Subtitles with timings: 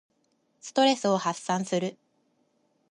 [0.61, 1.95] ストレスを発散する。